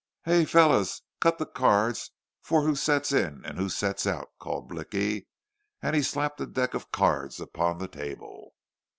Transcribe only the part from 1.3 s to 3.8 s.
the cards fer who sets in an' who